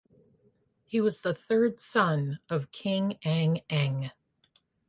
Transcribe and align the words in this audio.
He 0.87 0.99
was 0.99 1.21
the 1.21 1.31
third 1.35 1.79
son 1.79 2.39
of 2.49 2.71
King 2.71 3.19
Ang 3.23 3.61
Eng. 3.69 4.09